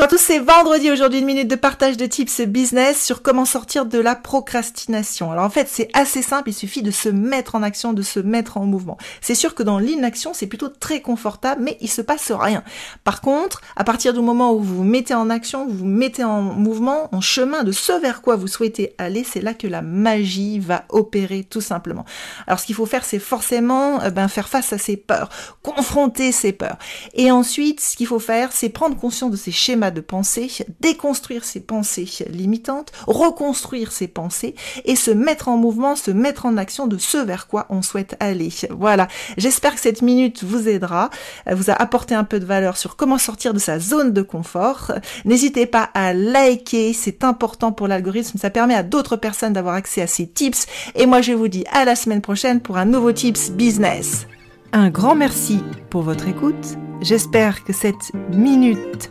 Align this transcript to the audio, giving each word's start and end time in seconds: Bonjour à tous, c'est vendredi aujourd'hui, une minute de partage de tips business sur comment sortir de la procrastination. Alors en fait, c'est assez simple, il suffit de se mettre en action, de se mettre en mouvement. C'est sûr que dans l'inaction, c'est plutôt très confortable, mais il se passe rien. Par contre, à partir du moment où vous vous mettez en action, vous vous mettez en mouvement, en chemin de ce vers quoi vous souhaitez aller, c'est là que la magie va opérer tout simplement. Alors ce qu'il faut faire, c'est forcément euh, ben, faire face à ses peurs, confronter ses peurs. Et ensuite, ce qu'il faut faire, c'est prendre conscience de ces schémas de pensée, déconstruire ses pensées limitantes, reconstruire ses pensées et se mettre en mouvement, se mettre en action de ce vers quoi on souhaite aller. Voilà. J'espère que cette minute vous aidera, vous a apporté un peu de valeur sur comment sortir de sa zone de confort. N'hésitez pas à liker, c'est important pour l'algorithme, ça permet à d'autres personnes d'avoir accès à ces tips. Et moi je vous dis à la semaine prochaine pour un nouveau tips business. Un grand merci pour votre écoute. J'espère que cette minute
Bonjour 0.00 0.14
à 0.14 0.16
tous, 0.16 0.24
c'est 0.24 0.38
vendredi 0.38 0.90
aujourd'hui, 0.90 1.18
une 1.18 1.26
minute 1.26 1.46
de 1.46 1.56
partage 1.56 1.98
de 1.98 2.06
tips 2.06 2.40
business 2.46 3.04
sur 3.04 3.20
comment 3.20 3.44
sortir 3.44 3.84
de 3.84 3.98
la 3.98 4.16
procrastination. 4.16 5.30
Alors 5.30 5.44
en 5.44 5.50
fait, 5.50 5.68
c'est 5.70 5.90
assez 5.92 6.22
simple, 6.22 6.48
il 6.48 6.54
suffit 6.54 6.80
de 6.80 6.90
se 6.90 7.10
mettre 7.10 7.54
en 7.54 7.62
action, 7.62 7.92
de 7.92 8.00
se 8.00 8.18
mettre 8.18 8.56
en 8.56 8.64
mouvement. 8.64 8.96
C'est 9.20 9.34
sûr 9.34 9.54
que 9.54 9.62
dans 9.62 9.78
l'inaction, 9.78 10.32
c'est 10.32 10.46
plutôt 10.46 10.70
très 10.70 11.02
confortable, 11.02 11.60
mais 11.62 11.76
il 11.82 11.90
se 11.90 12.00
passe 12.00 12.32
rien. 12.32 12.64
Par 13.04 13.20
contre, 13.20 13.60
à 13.76 13.84
partir 13.84 14.14
du 14.14 14.20
moment 14.20 14.54
où 14.54 14.60
vous 14.60 14.76
vous 14.76 14.84
mettez 14.84 15.12
en 15.12 15.28
action, 15.28 15.66
vous 15.66 15.76
vous 15.76 15.84
mettez 15.84 16.24
en 16.24 16.40
mouvement, 16.40 17.14
en 17.14 17.20
chemin 17.20 17.62
de 17.62 17.70
ce 17.70 17.92
vers 17.92 18.22
quoi 18.22 18.36
vous 18.36 18.46
souhaitez 18.46 18.94
aller, 18.96 19.22
c'est 19.22 19.42
là 19.42 19.52
que 19.52 19.66
la 19.66 19.82
magie 19.82 20.60
va 20.60 20.86
opérer 20.88 21.44
tout 21.44 21.60
simplement. 21.60 22.06
Alors 22.46 22.58
ce 22.58 22.64
qu'il 22.64 22.74
faut 22.74 22.86
faire, 22.86 23.04
c'est 23.04 23.18
forcément 23.18 24.00
euh, 24.00 24.08
ben, 24.08 24.28
faire 24.28 24.48
face 24.48 24.72
à 24.72 24.78
ses 24.78 24.96
peurs, 24.96 25.28
confronter 25.62 26.32
ses 26.32 26.52
peurs. 26.52 26.78
Et 27.12 27.30
ensuite, 27.30 27.82
ce 27.82 27.98
qu'il 27.98 28.06
faut 28.06 28.18
faire, 28.18 28.50
c'est 28.50 28.70
prendre 28.70 28.96
conscience 28.96 29.30
de 29.30 29.36
ces 29.36 29.52
schémas 29.52 29.89
de 29.90 30.00
pensée, 30.00 30.50
déconstruire 30.80 31.44
ses 31.44 31.60
pensées 31.60 32.08
limitantes, 32.28 32.92
reconstruire 33.06 33.92
ses 33.92 34.08
pensées 34.08 34.54
et 34.84 34.96
se 34.96 35.10
mettre 35.10 35.48
en 35.48 35.56
mouvement, 35.56 35.96
se 35.96 36.10
mettre 36.10 36.46
en 36.46 36.56
action 36.56 36.86
de 36.86 36.98
ce 36.98 37.18
vers 37.18 37.46
quoi 37.46 37.66
on 37.70 37.82
souhaite 37.82 38.16
aller. 38.20 38.50
Voilà. 38.70 39.08
J'espère 39.36 39.74
que 39.74 39.80
cette 39.80 40.02
minute 40.02 40.44
vous 40.44 40.68
aidera, 40.68 41.10
vous 41.50 41.70
a 41.70 41.74
apporté 41.74 42.14
un 42.14 42.24
peu 42.24 42.40
de 42.40 42.44
valeur 42.44 42.76
sur 42.76 42.96
comment 42.96 43.18
sortir 43.18 43.54
de 43.54 43.58
sa 43.58 43.78
zone 43.78 44.12
de 44.12 44.22
confort. 44.22 44.92
N'hésitez 45.24 45.66
pas 45.66 45.90
à 45.94 46.12
liker, 46.12 46.92
c'est 46.92 47.24
important 47.24 47.72
pour 47.72 47.88
l'algorithme, 47.88 48.38
ça 48.38 48.50
permet 48.50 48.74
à 48.74 48.82
d'autres 48.82 49.16
personnes 49.16 49.52
d'avoir 49.52 49.74
accès 49.74 50.02
à 50.02 50.06
ces 50.06 50.26
tips. 50.26 50.66
Et 50.94 51.06
moi 51.06 51.20
je 51.20 51.32
vous 51.32 51.48
dis 51.48 51.64
à 51.72 51.84
la 51.84 51.96
semaine 51.96 52.20
prochaine 52.20 52.60
pour 52.60 52.76
un 52.76 52.84
nouveau 52.84 53.12
tips 53.12 53.50
business. 53.50 54.26
Un 54.72 54.90
grand 54.90 55.14
merci 55.14 55.58
pour 55.90 56.02
votre 56.02 56.28
écoute. 56.28 56.78
J'espère 57.00 57.64
que 57.64 57.72
cette 57.72 58.12
minute 58.30 59.10